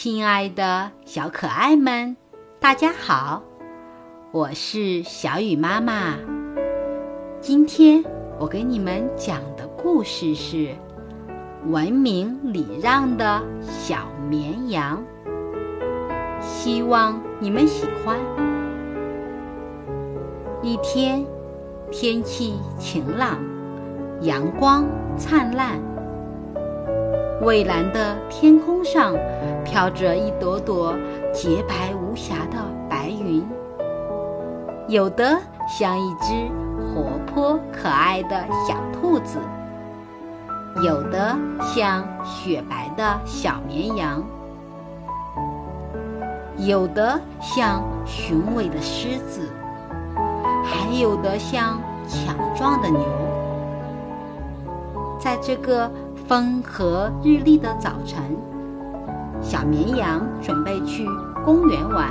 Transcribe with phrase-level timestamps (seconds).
[0.00, 2.16] 亲爱的小可爱们，
[2.60, 3.42] 大家好，
[4.30, 6.14] 我是小雨妈妈。
[7.40, 8.04] 今天
[8.38, 10.56] 我给你们讲的故事是
[11.66, 15.02] 《文明礼让的小绵羊》，
[16.40, 18.16] 希望你们喜欢。
[20.62, 21.26] 一天，
[21.90, 23.36] 天气晴朗，
[24.20, 24.86] 阳光
[25.16, 25.76] 灿烂。
[27.40, 29.14] 蔚蓝的天空上
[29.70, 30.94] 飘着一朵朵
[31.32, 32.56] 洁白无瑕的
[32.88, 33.46] 白云，
[34.88, 35.38] 有的
[35.68, 39.38] 像一只活泼可爱的小兔子，
[40.82, 44.24] 有的像雪白的小绵羊，
[46.56, 49.50] 有的像雄伟的狮子，
[50.64, 53.00] 还有的像强壮的牛。
[55.20, 55.90] 在这个。
[56.28, 58.36] 风和日丽的早晨，
[59.40, 61.06] 小绵羊准备去
[61.44, 62.08] 公园玩。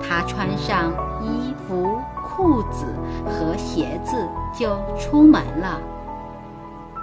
[0.00, 0.92] 它穿上
[1.22, 2.86] 衣服、裤子
[3.26, 4.16] 和鞋子
[4.58, 5.78] 就出门了。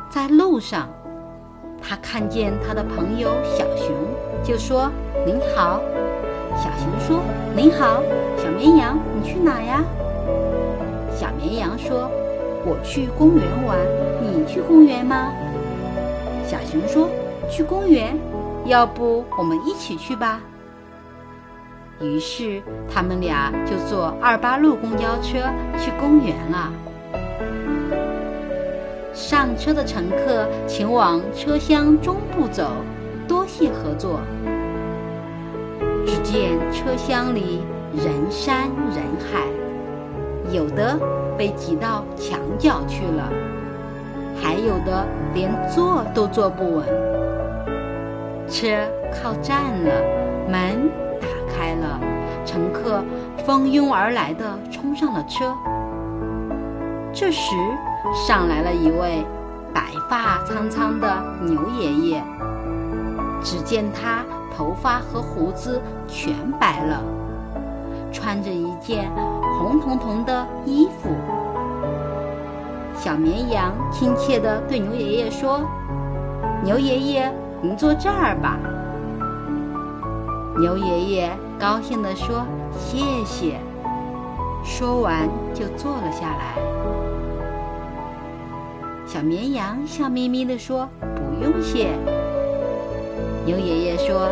[0.10, 0.88] 在路上，
[1.82, 3.96] 它看见它的朋友小熊，
[4.44, 4.92] 就说
[5.26, 5.80] ：“您好。”
[6.58, 7.22] 小熊说
[7.56, 8.02] ：“您好，
[8.36, 9.84] 小绵羊，你去哪呀？”
[11.16, 12.10] 小绵羊说
[12.66, 13.78] ：“我去公园玩。
[14.22, 15.32] 你去公园吗？”
[16.44, 17.10] 小熊说
[17.48, 18.18] ：“去公园，
[18.68, 20.40] 要不我们一起去吧。”
[22.00, 25.40] 于是他们俩就坐二八路公交车
[25.80, 26.72] 去公园了。
[29.14, 32.72] 上车的乘客请往车厢中部走，
[33.28, 34.20] 多谢合作。
[36.06, 37.62] 只见车厢里
[37.94, 39.42] 人山人海，
[40.52, 41.00] 有的
[41.36, 43.30] 被挤到墙角去了。
[44.40, 46.86] 还有的连坐都坐不稳，
[48.50, 48.68] 车
[49.14, 49.92] 靠站了，
[50.50, 52.00] 门打开了，
[52.46, 53.04] 乘客
[53.46, 55.54] 蜂拥而来的冲上了车。
[57.14, 57.56] 这时，
[58.14, 59.26] 上来了一位
[59.74, 62.24] 白发苍苍的牛爷爷。
[63.44, 64.26] 只见他
[64.56, 67.02] 头发和胡子全白了，
[68.12, 69.10] 穿着一件
[69.60, 71.10] 红彤彤的衣服。
[72.96, 75.62] 小绵羊亲切地对牛爷爷说
[76.64, 77.32] ：“牛爷爷，
[77.62, 78.58] 您坐这儿吧。”
[80.60, 82.46] 牛爷爷高兴地说
[82.78, 83.60] ：“谢谢。”
[84.64, 86.56] 说完就坐了下来。
[89.06, 91.92] 小绵羊笑眯眯地说：“不用谢。”
[93.46, 94.30] 牛爷爷说：“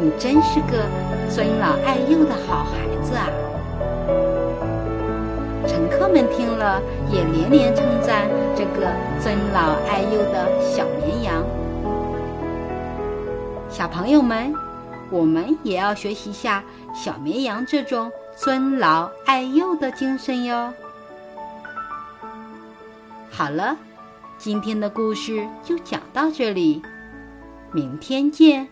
[0.00, 0.88] 你真是个
[1.28, 3.28] 尊老爱幼的好孩子啊！”
[5.68, 6.82] 乘客们听了，
[7.12, 11.44] 也连连称赞这个尊老爱幼的小绵羊。
[13.70, 14.52] 小朋友们，
[15.10, 20.72] 我们也要学习下小绵羊这种尊老爱幼的精神哟。
[23.30, 23.76] 好了，
[24.36, 26.82] 今天的故事就讲到这里，
[27.72, 28.68] 明天见。